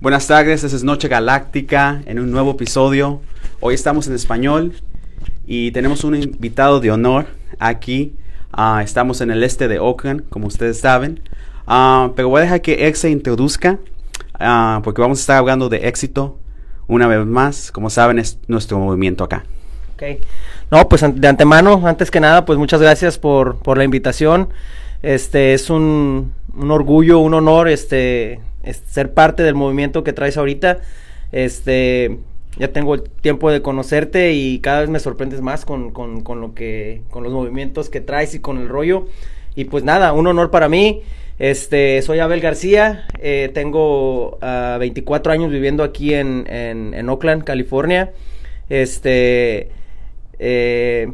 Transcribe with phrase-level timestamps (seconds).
[0.00, 3.20] Buenas tardes, esta es Noche Galáctica en un nuevo episodio.
[3.60, 4.72] Hoy estamos en español
[5.46, 7.26] y tenemos un invitado de honor
[7.58, 8.14] aquí.
[8.50, 11.20] Ah, estamos en el este de Oakland, como ustedes saben.
[11.66, 13.78] Ah, pero voy a dejar que Ex se introduzca
[14.38, 16.38] ah, porque vamos a estar hablando de éxito
[16.86, 17.70] una vez más.
[17.70, 19.44] Como saben, es nuestro movimiento acá.
[19.96, 20.02] Ok.
[20.70, 24.48] No, pues de antemano, antes que nada, pues muchas gracias por, por la invitación.
[25.02, 28.40] Este es un, un orgullo, un honor, este,
[28.86, 30.78] ser parte del movimiento que traes ahorita.
[31.32, 32.18] Este,
[32.58, 36.40] ya tengo el tiempo de conocerte y cada vez me sorprendes más con, con, con,
[36.40, 39.06] lo que, con los movimientos que traes y con el rollo.
[39.54, 41.02] Y pues nada, un honor para mí.
[41.38, 48.12] Este, soy Abel García, eh, tengo 24 ah, años viviendo aquí en, en, Oakland, California.
[48.68, 49.70] Este,
[50.38, 51.10] eh,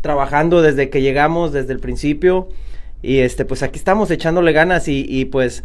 [0.00, 2.48] trabajando desde que llegamos, desde el principio.
[3.02, 5.62] Y este, pues aquí estamos echándole ganas y, y pues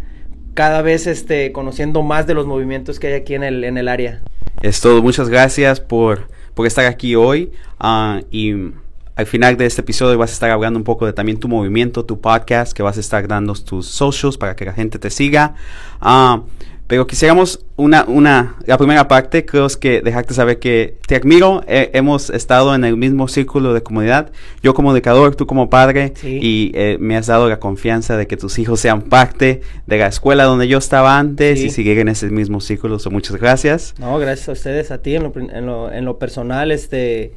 [0.55, 3.87] cada vez este, conociendo más de los movimientos que hay aquí en el, en el
[3.87, 4.23] área.
[4.63, 7.51] Es todo, muchas gracias por, por estar aquí hoy
[7.83, 8.71] uh, y
[9.15, 12.05] al final de este episodio vas a estar hablando un poco de también tu movimiento,
[12.05, 15.55] tu podcast, que vas a estar dando tus socials para que la gente te siga.
[16.01, 16.41] Uh,
[16.87, 22.29] pero quisiéramos una, una, la primera parte, creo que dejarte saber que te admiro, hemos
[22.29, 26.97] estado en el mismo círculo de comunidad, yo como educador, tú como padre, y eh,
[26.99, 30.67] me has dado la confianza de que tus hijos sean parte de la escuela donde
[30.67, 33.95] yo estaba antes y seguir en ese mismo círculo, so, muchas gracias.
[33.97, 37.33] No, gracias a ustedes, a ti en lo, en lo, en lo personal, este,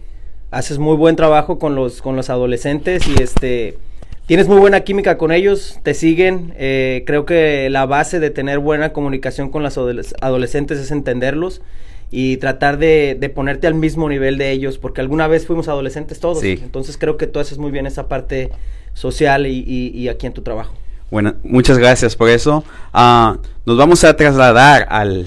[0.50, 3.78] haces muy buen trabajo con los, con los adolescentes y este
[4.28, 6.52] Tienes muy buena química con ellos, te siguen.
[6.58, 11.62] Eh, creo que la base de tener buena comunicación con los adolescentes es entenderlos
[12.10, 16.44] y tratar de, ponerte al mismo nivel de ellos, porque alguna vez fuimos adolescentes todos.
[16.44, 18.50] Entonces creo que tú haces muy bien esa parte
[18.92, 20.74] social y, aquí en tu trabajo.
[21.10, 22.64] Bueno, muchas gracias por eso.
[22.92, 25.26] Ah, nos vamos a trasladar al,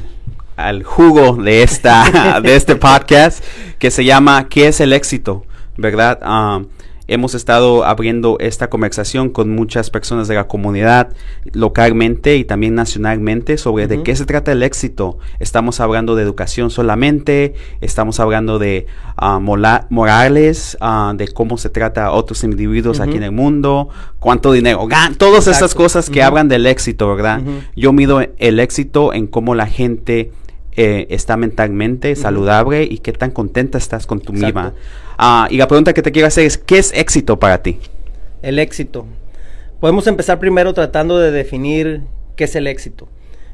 [0.58, 3.44] al jugo de, esta, de este podcast
[3.80, 5.44] que se llama ¿Qué es el éxito?
[5.76, 6.20] ¿Verdad?
[6.22, 6.68] Uh,
[7.12, 11.10] Hemos estado abriendo esta conversación con muchas personas de la comunidad
[11.52, 15.18] localmente y también nacionalmente sobre de qué se trata el éxito.
[15.42, 18.88] Estamos hablando de educación solamente, estamos hablando de
[19.22, 23.90] uh, morales, uh, de cómo se trata a otros individuos aquí en el mundo,
[24.20, 27.42] cuánto dinero ganan, todas esas cosas que hablan del éxito, ¿verdad?
[27.76, 30.32] Yo mido el éxito en cómo la gente
[30.76, 34.74] eh, está mentalmente saludable y qué tan contenta estás con tu misma.
[35.18, 37.80] Ah, y la pregunta que te quiero hacer es, ¿qué es éxito para ti?
[38.42, 39.06] El éxito.
[39.80, 42.04] Podemos empezar primero tratando de definir
[42.36, 43.08] qué es el éxito.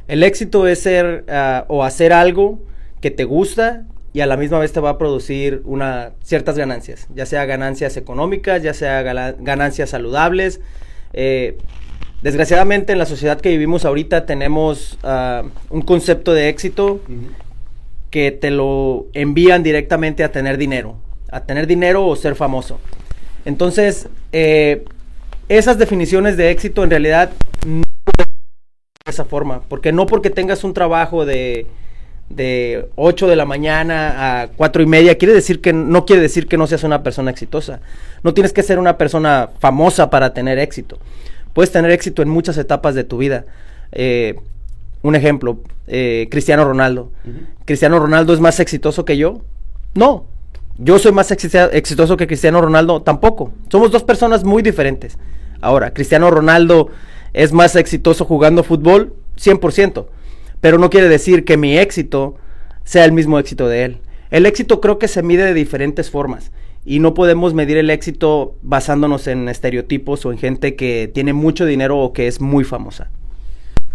[0.07, 2.59] El éxito es ser ah, o hacer algo
[3.01, 7.07] que te gusta y a la misma vez te va a producir una, ciertas ganancias,
[7.13, 10.61] ya sea ganancias económicas, ya sea ganancias saludables.
[11.13, 11.57] Eh,
[12.21, 16.99] Desgraciadamente en la sociedad que vivimos ahorita tenemos uh, un concepto de éxito
[18.09, 20.95] que te lo envían directamente a tener dinero,
[21.29, 22.79] a tener dinero o ser famoso.
[23.45, 24.83] Entonces, eh,
[25.47, 27.29] esas definiciones de éxito en realidad
[27.65, 27.83] no
[28.17, 31.67] de esa forma, porque no porque tengas un trabajo de,
[32.29, 36.47] de 8 de la mañana a 4 y media, quiere decir que no quiere decir
[36.47, 37.79] que no seas una persona exitosa.
[38.23, 40.97] No tienes que ser una persona famosa para tener éxito
[41.57, 43.45] puedes tener éxito en muchas etapas de tu vida.
[43.91, 44.35] Eh,
[45.01, 45.57] un ejemplo,
[45.87, 47.11] eh, Cristiano Ronaldo.
[47.65, 49.41] ¿Cristiano Ronaldo es más exitoso que yo?
[49.95, 50.27] No.
[50.77, 53.01] ¿Yo soy más exitoso que Cristiano Ronaldo?
[53.01, 53.53] Tampoco.
[53.71, 55.17] Somos dos personas muy diferentes.
[55.59, 56.89] Ahora, Cristiano Ronaldo
[57.33, 60.05] es más exitoso jugando fútbol, 100%.
[60.61, 62.35] Pero no quiere decir que mi éxito
[62.83, 63.97] sea el mismo éxito de él.
[64.29, 66.51] El éxito creo que se mide de diferentes formas
[66.85, 71.65] y no podemos medir el éxito basándonos en estereotipos o en gente que tiene mucho
[71.65, 73.09] dinero o que es muy famosa.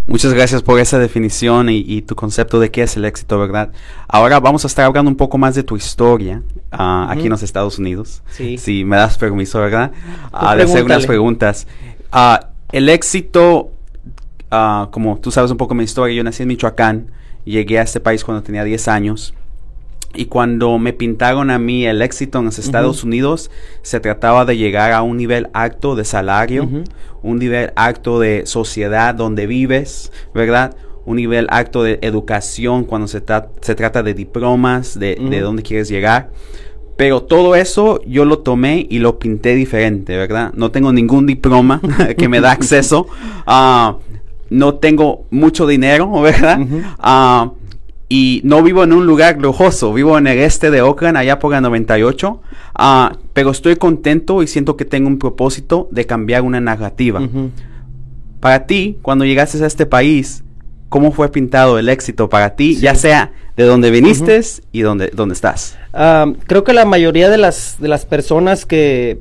[0.06, 3.70] Muchas gracias por esa definición y, tu concepto de qué es el éxito, ¿verdad?
[4.08, 7.42] Ahora vamos a estar hablando un poco más de tu historia ah, aquí en los
[7.44, 8.22] Estados Unidos.
[8.30, 8.58] Sí.
[8.58, 9.92] Si me das permiso, ¿verdad?
[10.32, 11.68] Uh, de hacer unas preguntas.
[12.12, 13.70] Uh, el éxito,
[14.90, 17.12] como tú sabes un poco mi historia, yo nací en Michoacán,
[17.44, 19.34] llegué a este país cuando tenía 10 años.
[20.14, 23.50] Y cuando me pintaron a mí el éxito en los Estados Unidos,
[23.82, 26.68] se trataba de llegar a un nivel alto de salario,
[27.22, 30.76] un nivel alto de sociedad donde vives, ¿verdad?
[31.04, 33.22] Un nivel alto de educación cuando se,
[33.60, 36.30] se trata de diplomas, de, de dónde quieres llegar.
[36.96, 40.52] Pero todo eso yo lo tomé y lo pinté diferente, ¿verdad?
[40.54, 41.80] No tengo ningún diploma
[42.18, 43.06] que me da acceso.
[43.46, 43.94] Uh,
[44.50, 46.60] no tengo mucho dinero, ¿verdad?
[48.14, 51.50] Y no vivo en un lugar lujoso, vivo en el este de Oakland, allá por
[51.50, 52.42] la 98,
[52.74, 57.26] ah, pero estoy contento y siento que tengo un propósito de cambiar una narrativa.
[58.38, 60.44] Para ti, cuando llegaste a este país,
[60.90, 64.38] cómo fue pintado el éxito para ti, ya sea de dónde viniste
[64.72, 65.78] y dónde, dónde estás.
[66.46, 69.20] creo que la mayoría de las, de las personas que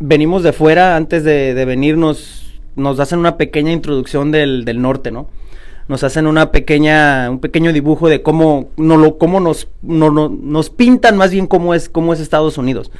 [0.00, 5.10] venimos de fuera, antes de, de venirnos, nos hacen una pequeña introducción del, del norte,
[5.12, 5.30] ¿no?
[5.88, 10.70] Nos hacen una pequeña, un pequeño dibujo de cómo, no lo, cómo nos, no, nos
[10.70, 12.90] pintan más bien cómo es, cómo es Estados Unidos.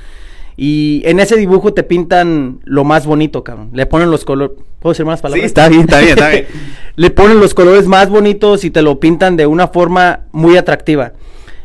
[0.56, 3.70] Y en ese dibujo te pintan lo más bonito, cabrón.
[3.72, 4.56] Le ponen los colores.
[4.80, 5.42] ¿Puedo decir más palabras?
[5.42, 6.46] Sí, está bien, está bien, está bien.
[6.96, 11.12] Le ponen los colores más bonitos y te lo pintan de una forma muy atractiva.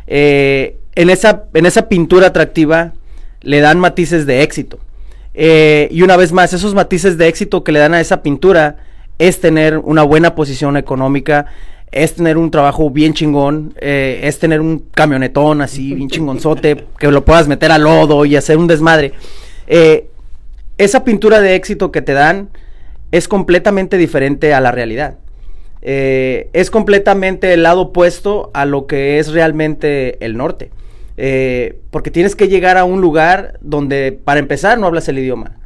[0.05, 2.93] Eh, en, esa, en esa pintura atractiva
[3.41, 4.77] le dan matices de éxito.
[5.33, 8.77] Eh, y una vez más, esos matices de éxito que le dan a esa pintura
[9.19, 11.47] es tener una buena posición económica,
[11.93, 17.11] es tener un trabajo bien chingón, eh, es tener un camionetón así, bien chingonzote, que
[17.11, 19.13] lo puedas meter al lodo y hacer un desmadre.
[19.67, 20.07] Eh,
[20.77, 22.49] esa pintura de éxito que te dan
[23.11, 25.17] es completamente diferente a la realidad.
[25.83, 30.71] Eh, es completamente el lado opuesto a lo que es realmente el norte.
[31.91, 35.57] porque tienes que llegar a un lugar donde, para empezar, no hablas el idioma.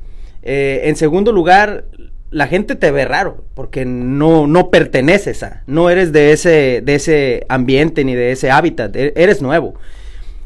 [0.43, 1.85] en segundo lugar,
[2.29, 6.95] la gente te ve raro porque no, no perteneces a, no eres de ese, de
[6.95, 9.75] ese ambiente ni de ese hábitat, e, eres nuevo.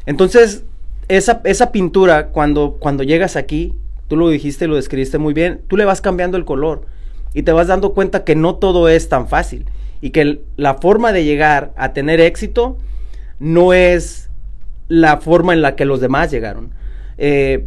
[0.06, 0.64] Entonces,
[1.08, 3.74] esa, esa pintura, cuando, cuando llegas aquí,
[4.08, 6.86] tú lo dijiste, lo describiste muy bien, tú le vas cambiando el color
[7.34, 9.66] y te vas dando cuenta que no todo es tan fácil
[10.00, 12.76] y que la forma de llegar a tener éxito
[13.38, 14.30] no es
[14.88, 16.70] la forma en la que los demás llegaron.
[17.18, 17.66] Eh,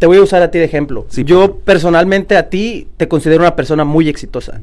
[0.00, 1.06] te voy a usar a ti de ejemplo.
[1.10, 4.62] Yo personalmente a ti te considero una persona muy exitosa.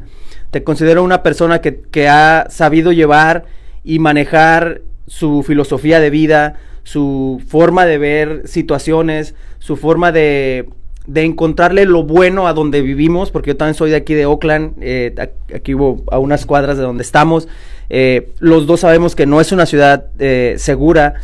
[0.50, 3.46] Te considero una persona que, ha sabido llevar
[3.84, 10.70] y manejar su filosofía de vida, su forma de ver situaciones, su forma de,
[11.14, 15.14] encontrarle lo bueno a donde vivimos, porque yo también soy de aquí de Oakland, eh,
[15.54, 17.48] aquí vivo a unas cuadras de donde estamos.
[17.90, 21.22] Eh, los dos sabemos que no es una ciudad eh, segura.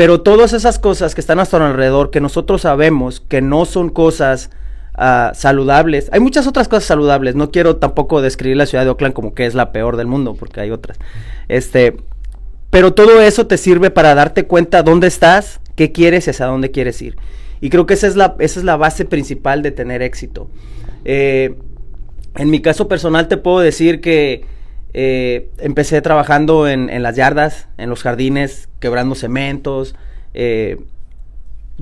[0.00, 3.90] Pero todas esas cosas que están a nuestro alrededor, que nosotros sabemos que no son
[3.90, 4.48] cosas
[4.94, 7.34] ah, saludables, hay muchas otras cosas saludables.
[7.34, 10.36] No quiero tampoco describir la ciudad de Oakland como que es la peor del mundo,
[10.40, 10.98] porque hay otras.
[11.48, 11.98] Este,
[12.70, 16.70] pero todo eso te sirve para darte cuenta dónde estás, qué quieres y hacia dónde
[16.70, 17.18] quieres ir.
[17.60, 20.48] Y creo que esa es la, esa es la base principal de tener éxito.
[21.04, 21.56] Eh,
[22.36, 24.46] en mi caso personal te puedo decir que
[24.92, 29.94] eh, empecé trabajando en, las yardas, en los jardines, quebrando cementos,
[30.34, 30.78] eh,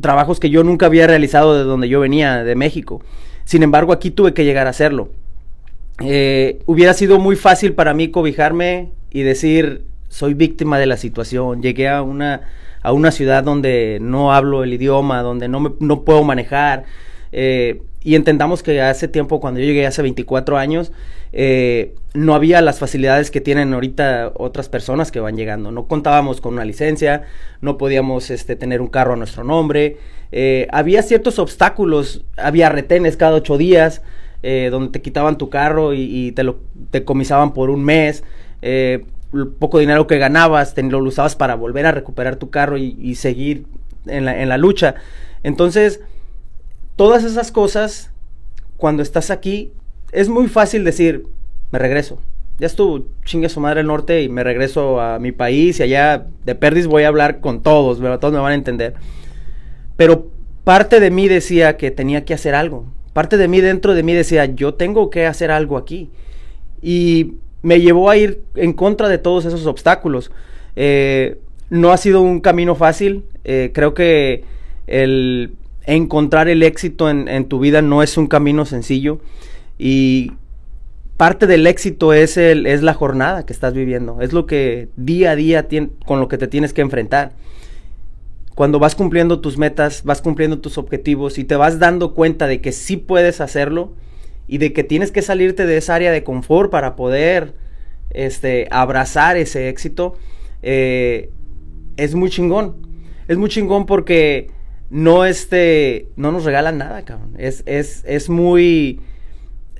[0.00, 3.02] trabajos que yo nunca había realizado de donde yo venía, de México.
[3.44, 5.10] Sin embargo, aquí tuve que llegar a hacerlo.
[6.00, 11.62] Eh, hubiera sido muy fácil para mí cobijarme y decir, soy víctima de la situación,
[11.62, 12.43] llegué a una,
[12.82, 16.84] a una ciudad donde no hablo el idioma, donde no, me, no puedo manejar.
[18.08, 20.93] Y entendamos que hace tiempo, cuando yo llegué hace 24 años,
[21.34, 25.72] eh, no había las facilidades que tienen ahorita otras personas que van llegando.
[25.72, 27.25] No contábamos con una licencia,
[27.60, 29.99] no podíamos este, tener un carro a nuestro nombre.
[30.32, 34.00] Eh, había ciertos obstáculos, había retenes cada ocho días,
[34.43, 36.60] eh, donde te quitaban tu carro y, te lo
[36.90, 38.25] te comisaban por un mes.
[38.62, 39.02] el
[39.58, 43.66] poco dinero que ganabas, lo usabas para volver a recuperar tu carro y, seguir
[44.06, 44.94] en la lucha.
[45.43, 46.00] Entonces,
[46.99, 48.11] todas esas cosas,
[48.77, 49.73] cuando estás aquí,
[50.11, 51.27] es muy fácil decir,
[51.71, 52.21] me regreso.
[52.59, 56.27] Ya estuvo chingue su madre el norte y me regreso a mi país y allá
[56.44, 58.94] de perdis voy a hablar con todos, todos me van a entender.
[59.96, 60.27] Pero
[60.65, 62.87] parte de mí decía que tenía que hacer algo.
[63.13, 66.11] Parte de mí dentro de mí decía, yo tengo que hacer algo aquí.
[66.82, 70.32] Y me llevó a ir en contra de todos esos obstáculos.
[70.75, 71.39] Eh,
[71.70, 73.25] no ha sido un camino fácil.
[73.44, 74.43] Eh, creo que
[74.89, 75.53] el
[75.89, 79.21] encontrar el éxito en, tu vida no es un camino sencillo.
[79.79, 80.33] Y
[81.17, 85.33] parte del éxito es, el, es la jornada que estás viviendo, es lo que día
[85.33, 85.67] a día
[86.05, 87.33] con lo que te tienes que enfrentar.
[88.55, 92.61] Cuando vas cumpliendo tus metas, vas cumpliendo tus objetivos y te vas dando cuenta de
[92.61, 93.95] que sí puedes hacerlo
[94.47, 97.55] y de que tienes que salirte de esa área de confort para poder
[98.11, 100.17] este, abrazar ese éxito,
[100.63, 101.31] eh,
[101.97, 102.77] es muy chingón.
[103.29, 104.51] Es muy chingón porque
[104.91, 107.35] no, este, no nos regalan nada, cabrón.
[107.39, 109.01] Es, es, es muy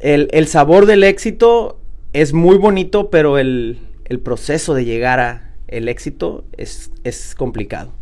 [0.00, 1.81] el, sabor del éxito
[2.12, 3.79] es muy bonito, pero el,
[4.23, 6.91] proceso de llegar a el éxito es,
[7.37, 7.93] complicado.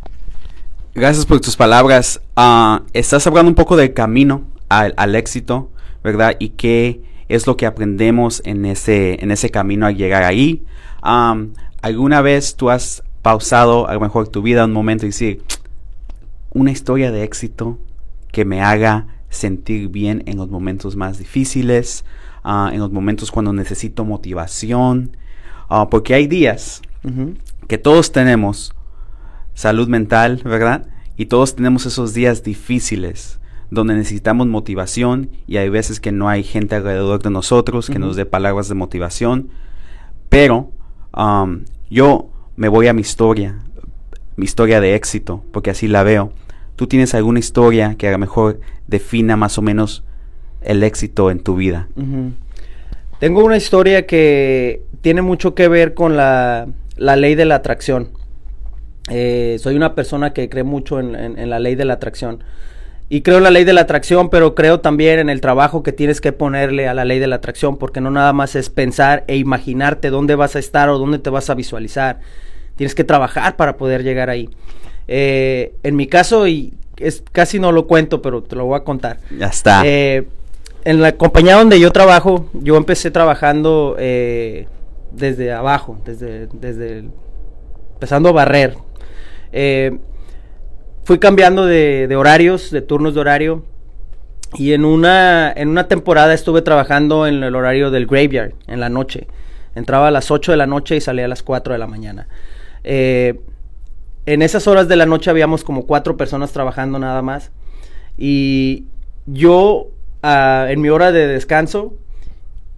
[0.95, 2.21] Gracias por tus palabras.
[2.35, 5.69] Ah, estás hablando un poco del camino al, éxito,
[6.03, 6.35] ¿verdad?
[6.39, 10.63] Y qué es lo que aprendemos en ese, en ese camino al llegar ahí.
[11.81, 15.43] ¿Alguna vez tú has pausado a lo mejor tu vida un momento y decir,
[16.51, 17.77] una historia de éxito
[18.31, 22.05] que me haga sentir bien en los momentos más difíciles,
[22.43, 25.17] ah, en los momentos cuando necesito motivación,
[25.69, 26.81] ah, porque hay días
[27.67, 28.73] que todos tenemos
[29.53, 30.87] salud mental, ¿verdad?
[31.15, 33.39] Y todos tenemos esos días difíciles
[33.69, 38.15] donde necesitamos motivación y hay veces que no hay gente alrededor de nosotros que nos
[38.15, 39.49] dé palabras de motivación.
[40.29, 40.71] Pero
[41.15, 43.59] um, yo me voy a mi historia,
[44.37, 46.31] mi historia de éxito, porque así la veo.
[46.77, 50.03] ¿Tú tienes alguna historia que a lo mejor defina más o menos
[50.61, 51.89] el éxito en tu vida?
[53.19, 56.67] Tengo una historia que tiene mucho que ver con la,
[56.97, 58.09] ley de la atracción.
[59.09, 62.43] Eh, soy una persona que cree mucho en la ley de la atracción.
[63.09, 65.93] Y creo en la ley de la atracción, pero creo también en el trabajo que
[65.93, 69.23] tienes que ponerle a la ley de la atracción, porque no nada más es pensar
[69.27, 72.19] e imaginarte dónde vas a estar o dónde te vas a visualizar.
[72.77, 74.49] Tienes que trabajar para poder llegar ahí.
[75.07, 78.83] Eh, en mi caso, y es, casi no lo cuento, pero te lo voy a
[78.83, 79.19] contar.
[79.37, 79.81] Ya está.
[79.85, 80.27] Eh,
[80.87, 84.67] en la compañía donde yo trabajo, yo empecé trabajando eh,
[85.11, 87.03] desde abajo, desde, desde
[87.93, 88.77] empezando a barrer.
[89.51, 89.97] Eh,
[91.03, 93.63] fui cambiando de, horarios, de turnos de horario.
[94.53, 98.87] Y en una, en una temporada estuve trabajando en el horario del graveyard, en la
[98.87, 99.27] noche.
[99.75, 102.27] Entraba a las 8 de la noche y salía a las 4 de la mañana.
[102.89, 103.41] Eh,
[104.25, 107.51] en esas horas de la noche habíamos como cuatro personas trabajando nada más.
[108.17, 108.85] Y
[109.25, 109.89] yo,
[110.23, 111.95] ah, en mi hora de descanso,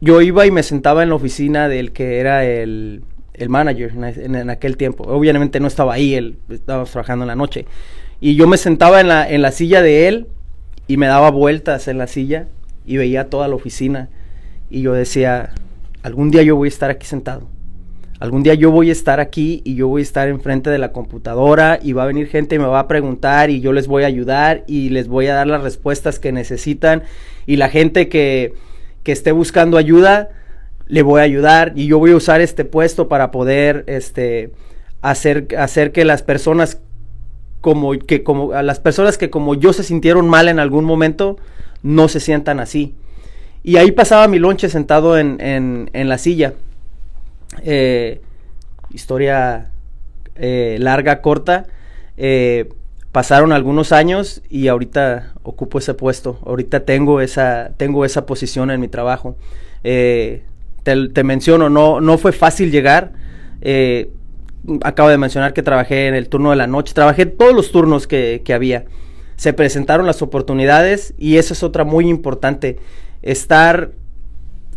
[0.01, 3.03] yo iba y me sentaba en la oficina del que era el,
[3.47, 5.03] manager en, aquel tiempo.
[5.03, 7.65] Obviamente no estaba ahí, él estaba trabajando en la noche.
[8.19, 10.27] Y yo me sentaba en la, en la silla de él
[10.87, 12.47] y me daba vueltas en la silla
[12.83, 14.09] y veía toda la oficina.
[14.71, 15.51] Y yo decía,
[16.01, 17.47] algún día yo voy a estar aquí sentado.
[18.19, 20.91] Algún día yo voy a estar aquí y yo voy a estar enfrente de la
[20.91, 24.03] computadora y va a venir gente y me va a preguntar y yo les voy
[24.03, 27.03] a ayudar y les voy a dar las respuestas que necesitan
[27.45, 28.53] y la gente que,
[29.03, 30.29] que esté buscando ayuda
[30.87, 34.51] le voy a ayudar y yo voy a usar este puesto para poder este
[35.01, 36.81] hacer, hacer que las personas
[37.61, 41.37] como que como a las personas que como yo se sintieron mal en algún momento
[41.83, 42.95] no se sientan así.
[43.63, 46.53] Y ahí pasaba mi lonche sentado en, en, la silla.
[47.63, 48.21] Eh,
[48.91, 49.71] historia
[50.35, 51.67] eh, larga, corta.
[52.17, 52.69] Eh,
[53.11, 56.39] pasaron algunos años y ahorita ocupo ese puesto.
[56.45, 59.35] Ahorita tengo esa, tengo esa posición en mi trabajo.
[59.81, 63.13] te, menciono, no, no fue fácil llegar
[64.83, 68.07] acabo de mencionar que trabajé en el turno de la noche, trabajé todos los turnos
[68.07, 68.85] que, había.
[69.35, 72.77] Se presentaron las oportunidades y eso es otra muy importante,
[73.21, 73.91] estar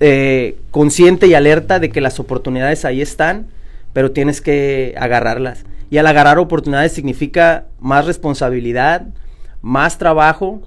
[0.04, 3.46] eh, consciente y alerta de que las oportunidades ahí están,
[3.92, 5.64] pero tienes que agarrarlas.
[5.90, 9.06] Y al agarrar oportunidades significa más responsabilidad,
[9.60, 10.60] más trabajo,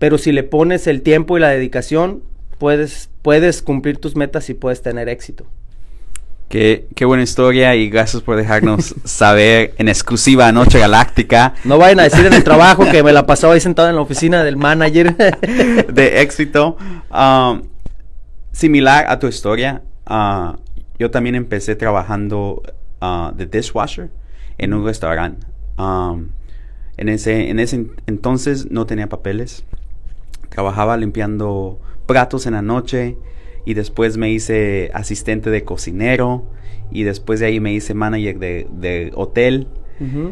[0.00, 2.24] pero si le pones el tiempo y la dedicación,
[2.58, 5.46] puedes, puedes cumplir tus metas y puedes tener éxito.
[6.48, 11.54] Qué, qué, buena historia y gracias por dejarnos saber en exclusiva Noche Galáctica.
[11.62, 14.00] No vayan a decir en el trabajo que me la pasaba ahí sentado en la
[14.00, 15.14] oficina del manager.
[15.92, 16.76] de éxito.
[17.08, 17.69] Um,
[18.52, 20.56] similar a tu historia, uh,
[20.98, 22.62] yo también empecé trabajando
[23.00, 24.10] uh, de dishwasher
[24.58, 25.46] en un restaurante.
[25.78, 26.28] Um,
[26.96, 29.64] en, ese, en ese entonces no tenía papeles.
[30.50, 33.16] Trabajaba limpiando platos en la noche
[33.64, 36.44] y después me hice asistente de cocinero
[36.90, 39.68] y después de ahí me hice manager de, hotel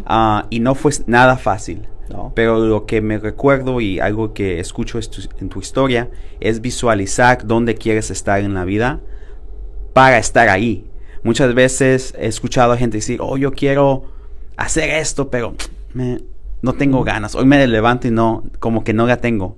[0.06, 1.87] ah, y no fue nada fácil.
[2.35, 4.99] Pero lo que me recuerdo y algo que escucho
[5.41, 6.09] en tu historia
[6.41, 9.00] es visualizar dónde quieres estar en la vida
[9.93, 10.87] para estar ahí.
[11.23, 14.05] Muchas veces he escuchado a gente decir, oh, yo quiero
[14.57, 15.55] hacer esto, pero
[16.62, 17.35] no tengo ganas.
[17.35, 19.57] Hoy me levanto y no, como que no la tengo.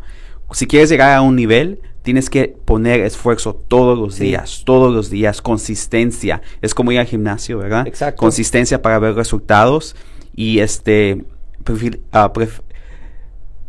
[0.53, 5.11] Si quieres llegar a un nivel, Tienes que poner esfuerzo todos los días, todos los
[5.11, 6.41] días, consistencia.
[6.63, 7.87] Es como ir al gimnasio, ¿verdad?
[7.87, 8.19] Exacto.
[8.19, 9.95] Consistencia para ver resultados
[10.35, 11.25] y este,
[12.13, 12.31] uh,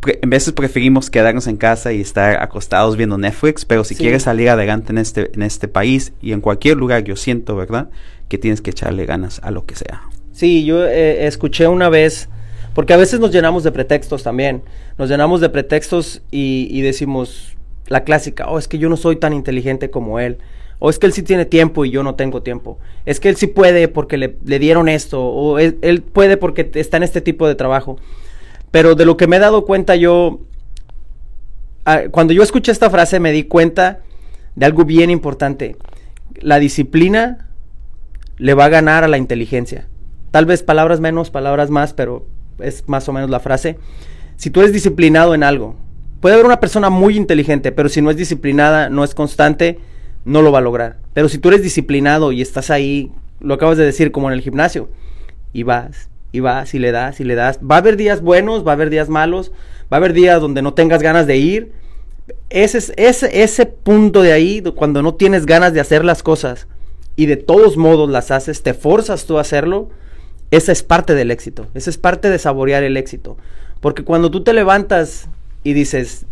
[0.05, 4.49] en veces preferimos quedarnos en casa y estar acostados viendo Netflix, pero si quieres salir
[4.49, 7.89] adelante en este, en este país y en cualquier lugar, yo siento, ¿verdad?
[8.27, 10.01] Que tienes que echarle ganas a lo que sea.
[10.31, 12.29] Sí, yo eh, escuché una vez,
[12.73, 14.63] porque a veces nos llenamos de pretextos también,
[14.97, 17.55] nos llenamos de pretextos y, y decimos,
[17.87, 20.37] la clásica, oh, es que yo no soy tan inteligente como él.
[20.83, 22.79] O es que él sí tiene tiempo y yo no tengo tiempo.
[23.05, 25.23] Es que él sí puede porque le, dieron esto.
[25.23, 27.97] O él, puede porque está en este tipo de trabajo.
[28.71, 30.39] Pero de lo que me he dado cuenta yo,
[31.85, 33.99] ah, cuando yo escuché esta frase me di cuenta
[34.55, 35.75] de algo bien importante.
[36.39, 37.47] La disciplina
[38.37, 39.87] le va a ganar a la inteligencia.
[40.31, 42.25] Tal vez palabras menos, palabras más, pero
[42.57, 43.77] es más o menos la frase.
[44.35, 45.75] Si tú eres disciplinado en algo,
[46.21, 49.77] puede haber una persona muy inteligente, pero si no es disciplinada, no es constante,
[50.25, 50.97] no lo va a lograr.
[51.13, 54.41] Pero si tú eres disciplinado y estás ahí, lo acabas de decir, como en el
[54.41, 54.89] gimnasio,
[55.53, 58.65] y vas, y vas, y le das, y le das, va a haber días buenos,
[58.65, 59.51] va a haber días malos,
[59.91, 61.71] va a haber días donde no tengas ganas de ir.
[62.49, 66.67] Ese, ese, ese punto de ahí, cuando no tienes ganas de hacer las cosas
[67.15, 69.89] y de todos modos las haces, te forzas tú a hacerlo,
[70.51, 73.37] esa es parte del éxito, esa es parte de saborear el éxito.
[73.79, 75.27] Porque cuando tú te levantas
[75.63, 76.25] y dices,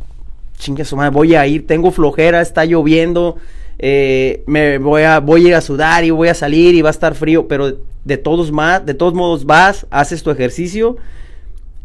[0.58, 3.38] chingue su madre, voy a ir, tengo flojera, está lloviendo,
[3.80, 6.90] eh, me voy a, voy a ir a sudar y voy a salir y va
[6.90, 10.98] a estar frío, pero de todos, más, de todos modos vas, haces tu ejercicio,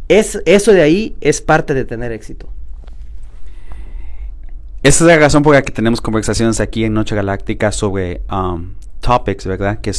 [0.08, 2.48] es, eso de ahí es parte de tener éxito.
[4.82, 8.74] Esa es la razón por la que tenemos conversaciones aquí en Noche Galáctica sobre um,
[9.00, 9.80] topics, ¿verdad?
[9.80, 9.92] Que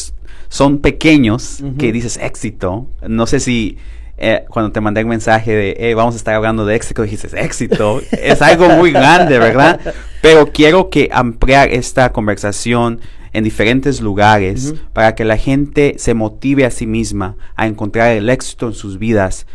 [0.50, 2.88] son pequeños, que dices éxito.
[3.08, 3.78] No sé si
[4.18, 8.02] eh, cuando te mandé un mensaje de, vamos a estar hablando de éxito, dijiste, éxito,
[8.12, 9.80] es algo muy grande, ¿verdad?
[10.22, 13.02] Pero quiero que ampliar esta conversación
[13.34, 18.30] en diferentes lugares para que la gente se motive a sí misma a encontrar el
[18.30, 19.46] éxito en sus vidas,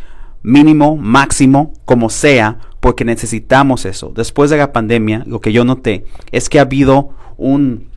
[0.42, 4.12] mínimo, máximo, como sea, porque necesitamos eso.
[4.14, 7.88] Después de la pandemia, lo que yo noté es que ha habido un,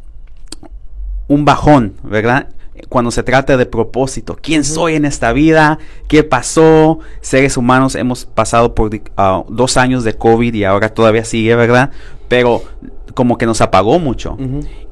[1.27, 2.47] un bajón, ¿verdad?
[2.89, 4.37] Cuando se trata de propósito.
[4.41, 5.79] ¿Quién soy en esta vida?
[6.07, 6.99] ¿Qué pasó?
[7.21, 11.91] Seres humanos hemos pasado por ah, dos años de COVID y ahora todavía sigue, ¿verdad?
[12.27, 12.63] Pero
[13.13, 14.37] como que nos apagó mucho.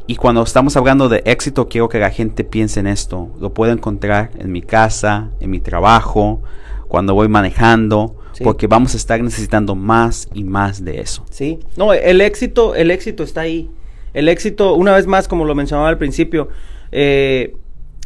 [0.07, 3.29] Y cuando estamos hablando de éxito, quiero que la gente piense en esto.
[3.39, 6.41] Lo puedo encontrar en mi casa, en mi trabajo,
[6.87, 11.23] cuando voy manejando, porque vamos a estar necesitando más y más de eso.
[11.29, 13.69] Sí, no, el éxito, el éxito está ahí.
[14.13, 16.49] El éxito, una vez más, como lo mencionaba al principio,
[16.91, 17.55] eh,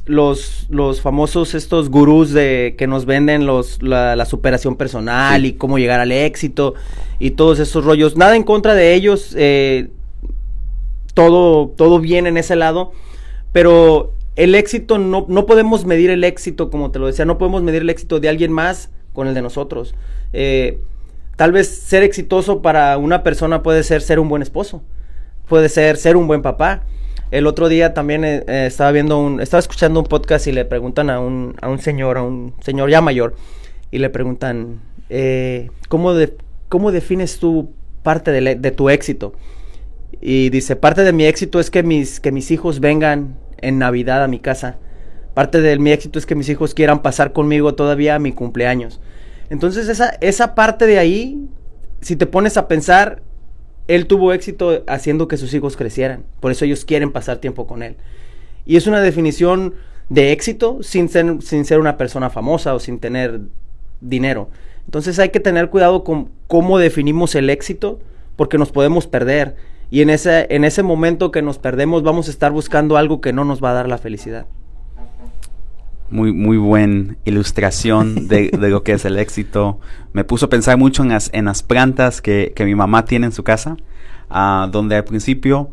[0.05, 5.77] los, los famosos estos gurús de que nos venden los, la, superación personal y cómo
[5.79, 6.75] llegar al éxito
[7.19, 8.15] y todos esos rollos.
[8.15, 9.89] Nada en contra de ellos, eh,
[11.13, 12.91] todo, todo bien en ese lado,
[13.51, 17.63] pero el éxito no, no podemos medir el éxito, como te lo decía, no podemos
[17.63, 19.95] medir el éxito de alguien más con el de nosotros.
[20.33, 20.79] Eh,
[21.35, 24.83] tal vez ser exitoso para una persona puede ser ser un buen esposo,
[25.47, 26.83] puede ser ser un buen papá,
[27.31, 30.65] el otro día también eh, eh, estaba viendo un, estaba escuchando un podcast y le
[30.65, 33.35] preguntan a un, a un señor, a un señor ya mayor,
[33.91, 36.35] y le preguntan, eh, ¿cómo, de,
[36.69, 37.71] ¿cómo defines tu
[38.03, 39.33] parte de, de, tu éxito?
[40.21, 44.23] Y dice, parte de mi éxito es que mis, que mis hijos vengan en Navidad
[44.23, 44.77] a mi casa.
[45.33, 49.01] Parte de mi éxito es que mis hijos quieran pasar conmigo todavía a mi cumpleaños.
[49.49, 51.47] Entonces esa, esa parte de ahí,
[52.01, 53.21] si te pones a pensar,
[53.87, 56.23] él tuvo éxito haciendo que sus hijos crecieran.
[56.39, 57.95] Por eso ellos quieren pasar tiempo con él.
[58.65, 59.75] Y es una definición
[60.09, 63.41] de éxito sin ser, sin ser una persona famosa o sin tener
[64.01, 64.49] dinero.
[64.85, 67.99] Entonces hay que tener cuidado con cómo definimos el éxito
[68.35, 69.55] porque nos podemos perder.
[69.91, 73.33] Y en ese, en ese momento que nos perdemos vamos a estar buscando algo que
[73.33, 74.45] no nos va a dar la felicidad
[76.09, 79.79] muy, muy buena ilustración de, lo que es el éxito.
[80.13, 83.31] Me puso a pensar mucho en las, en las plantas que, mi mamá tiene en
[83.31, 83.77] su casa,
[84.29, 85.69] uh, donde al principio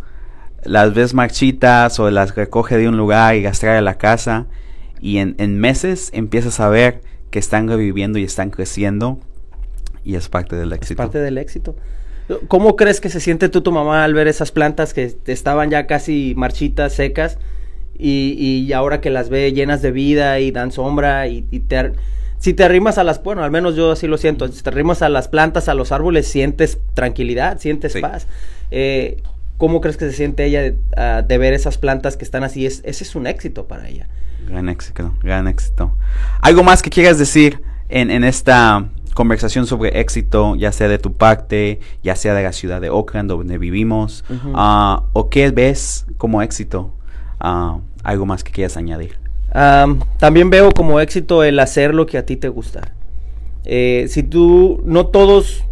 [0.64, 4.46] las ves marchitas o las recoge de un lugar y las trae a la casa
[5.00, 9.18] y en, en meses empiezas a ver que están reviviendo y están creciendo
[10.04, 11.02] y es parte del éxito.
[11.02, 11.74] Es parte del éxito.
[12.48, 15.86] ¿Cómo crees que se siente tú tu mamá al ver esas plantas que estaban ya
[15.86, 17.38] casi marchitas, secas?
[18.02, 21.92] Y, y ahora que las ve llenas de vida y dan sombra y, te,
[22.38, 25.02] si te arrimas a las, bueno, al menos yo así lo siento, si te arrimas
[25.02, 28.26] a las plantas, a los árboles, sientes tranquilidad, sientes paz.
[28.70, 29.22] Eh,
[29.56, 32.66] ¿Cómo crees que se siente ella de, ah, ver esas plantas que están así?
[32.66, 34.08] Es, ese es un éxito para ella.
[34.48, 35.96] Gran éxito, gran éxito.
[36.40, 41.12] ¿Algo más que quieras decir en, en esta conversación sobre éxito, ya sea de tu
[41.12, 46.42] parte, ya sea de la ciudad de Oakland, donde vivimos, ah, o qué ves como
[46.42, 46.92] éxito
[47.44, 49.20] Ah, ¿Algo más que quieras añadir?
[50.16, 52.94] también veo como éxito el hacer lo que a ti te gusta.
[53.64, 55.64] Eh, si tú, no todos,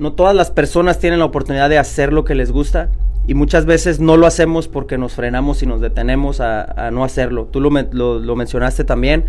[0.00, 2.90] no todas las personas tienen la oportunidad de hacer lo que les gusta
[3.28, 7.44] y muchas veces no lo hacemos porque nos frenamos y nos detenemos a, no hacerlo.
[7.44, 9.26] Tú lo, lo, mencionaste también.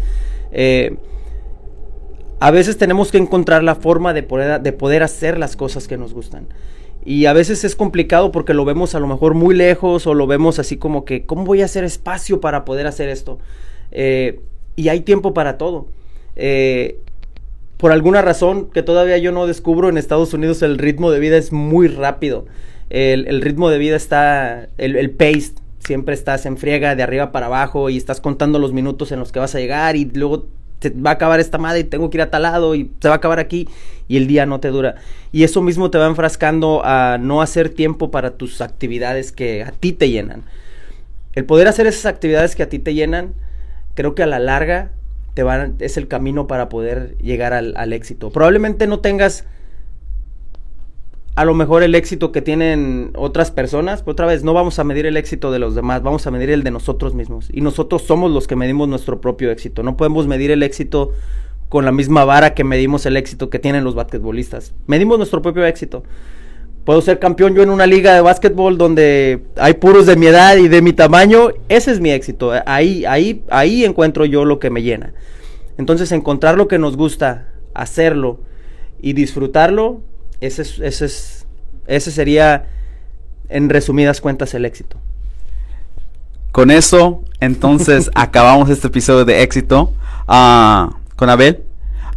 [0.52, 0.98] Eh,
[2.40, 5.98] a veces tenemos que encontrar la forma de poder, de poder hacer las cosas que
[5.98, 6.48] nos gustan.
[7.10, 10.28] Y a veces es complicado porque lo vemos a lo mejor muy lejos o lo
[10.28, 13.40] vemos así como que, ¿cómo voy a hacer espacio para poder hacer esto?
[13.90, 14.42] Eh,
[14.76, 15.88] y hay tiempo para todo.
[16.36, 17.00] Eh,
[17.78, 21.38] por alguna razón que todavía yo no descubro, en Estados Unidos el ritmo de vida
[21.38, 22.46] es muy rápido.
[22.92, 27.48] El, ritmo de vida está, el, el, pace, siempre estás en friega de arriba para
[27.48, 30.46] abajo y estás contando los minutos en los que vas a llegar y luego
[30.80, 33.08] se va a acabar esta madre y tengo que ir a tal lado y se
[33.08, 33.68] va a acabar aquí
[34.08, 34.96] y el día no te dura.
[35.32, 39.72] Y eso mismo te va enfrascando a no hacer tiempo para tus actividades que a
[39.72, 40.44] ti te llenan.
[41.34, 43.34] El poder hacer esas actividades que a ti te llenan,
[43.94, 44.92] creo que a la larga
[45.34, 45.44] te
[45.86, 48.32] es el camino para poder llegar al éxito.
[48.32, 49.46] Probablemente no tengas
[51.40, 54.84] a lo mejor el éxito que tienen otras personas, pero otra vez no vamos a
[54.84, 57.48] medir el éxito de los demás, vamos a medir el de nosotros mismos.
[57.54, 59.82] Y nosotros somos los que medimos nuestro propio éxito.
[59.82, 61.14] No podemos medir el éxito
[61.70, 64.74] con la misma vara que medimos el éxito que tienen los basquetbolistas.
[64.86, 66.04] Medimos nuestro propio éxito.
[66.84, 70.58] Puedo ser campeón yo en una liga de básquetbol donde hay puros de mi edad
[70.58, 71.52] y de mi tamaño.
[71.70, 72.52] Ese es mi éxito.
[72.66, 75.14] Ahí, ahí, ahí encuentro yo lo que me llena.
[75.78, 78.42] Entonces encontrar lo que nos gusta, hacerlo
[79.02, 80.02] y disfrutarlo
[80.42, 81.46] ese, ese, es,
[81.88, 82.68] ese sería,
[83.50, 84.98] en resumidas cuentas, el éxito.
[86.52, 89.94] Con eso, entonces, acabamos este episodio de éxito
[90.28, 91.64] uh, con Abel.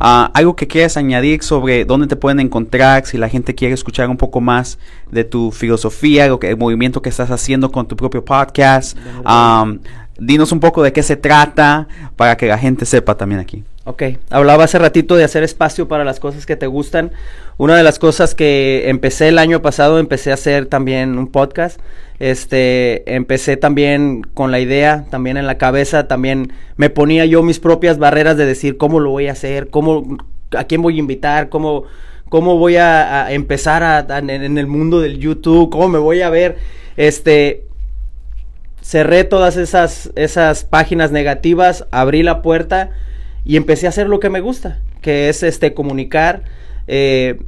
[0.01, 4.09] Uh, algo que quieras añadir sobre dónde te pueden encontrar, si la gente quiere escuchar
[4.09, 4.79] un poco más
[5.13, 8.97] de tu filosofía, lo que, el movimiento que estás haciendo con tu propio podcast.
[9.25, 9.79] Um,
[10.19, 13.65] dinos un poco de qué se trata para que la gente sepa también aquí.
[13.85, 17.11] Ok, hablaba hace ratito de hacer espacio para las cosas que te gustan.
[17.59, 21.81] Una de las cosas que empecé el año pasado, empecé a hacer también un podcast.
[22.21, 27.59] Este, empecé también con la idea, también en la cabeza, también me ponía yo mis
[27.59, 30.17] propias barreras de decir cómo lo voy a hacer, cómo,
[30.57, 31.83] a quién voy a invitar, cómo,
[32.29, 36.59] cómo voy a, empezar en, en el mundo del YouTube, cómo me voy a ver.
[36.97, 37.65] Este,
[38.81, 42.93] cerré todas esas, esas páginas negativas, abrí la puerta
[43.45, 46.43] y empecé a hacer lo que me gusta, que es este comunicar.
[46.87, 47.41] Eh,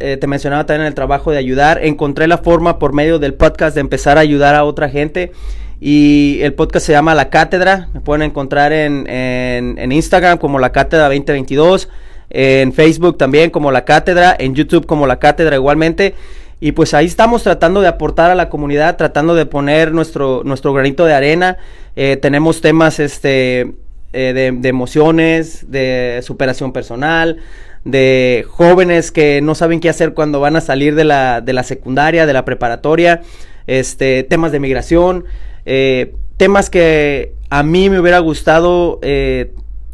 [0.00, 1.84] eh, te mencionaba también el trabajo de ayudar.
[1.84, 5.32] Encontré la forma por medio del podcast de empezar a ayudar a otra gente.
[5.80, 7.88] Y el podcast se llama La Cátedra.
[7.92, 11.88] Me pueden encontrar en, en, Instagram como La Cátedra 2022.
[12.30, 14.34] En Facebook también como La Cátedra.
[14.38, 16.14] En YouTube como La Cátedra igualmente.
[16.60, 20.72] Y pues ahí estamos tratando de aportar a la comunidad, tratando de poner nuestro, nuestro
[20.72, 21.58] granito de arena.
[21.96, 23.74] Eh, tenemos temas este,
[24.16, 27.38] eh, de, emociones, de superación personal,
[27.84, 31.64] de jóvenes que no saben qué hacer cuando van a salir de la, de la
[31.64, 33.22] secundaria, de la preparatoria,
[33.66, 35.24] este, temas de migración,
[35.66, 39.50] eh, temas que a mí me hubiera gustado eh,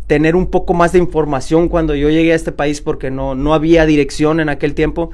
[0.07, 3.55] tener un poco más de información cuando yo llegué a este país porque no, no
[3.55, 5.13] había dirección en aquel tiempo.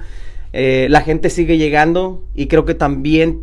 [0.53, 3.43] la gente sigue llegando y creo que también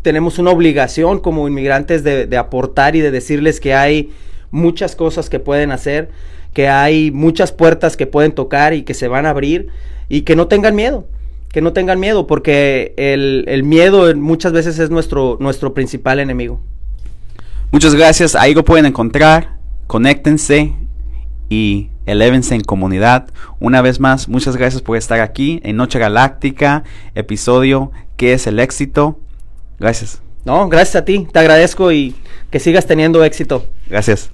[0.00, 4.10] tenemos una obligación como inmigrantes de, de aportar y de decirles que hay
[4.50, 6.10] muchas cosas que pueden hacer,
[6.52, 9.68] que hay muchas puertas que pueden tocar y que se van a abrir
[10.08, 11.06] y que no tengan miedo,
[11.52, 16.60] que no tengan miedo, porque el, miedo muchas veces es nuestro, nuestro principal enemigo.
[17.70, 20.74] Muchas gracias, ahí lo pueden encontrar, conéctense
[21.48, 23.28] y elévense en comunidad.
[23.60, 26.82] Una vez más, muchas gracias por estar aquí en Noche Galáctica,
[27.14, 29.18] episodio ¿Qué es el éxito?
[29.78, 30.20] Gracias.
[30.44, 32.14] No, gracias a ti, te agradezco y
[32.50, 33.64] que sigas teniendo éxito.
[33.88, 34.30] Gracias.